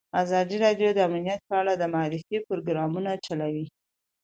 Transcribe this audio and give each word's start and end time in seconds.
ازادي 0.23 0.55
راډیو 0.65 0.89
د 0.93 0.99
امنیت 1.07 1.41
په 1.49 1.55
اړه 1.61 1.73
د 1.77 1.83
معارفې 1.93 2.37
پروګرامونه 2.47 3.11
چلولي. 3.25 3.65